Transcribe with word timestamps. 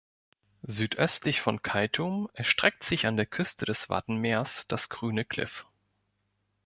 Südöstlich 0.65 1.41
von 1.41 1.61
Keitum 1.61 2.27
erstreckt 2.33 2.83
sich 2.83 3.05
an 3.05 3.17
der 3.17 3.27
Küste 3.27 3.65
des 3.67 3.87
Wattenmeers 3.87 4.65
das 4.67 4.89
Grüne 4.89 5.25
Kliff. 5.25 5.67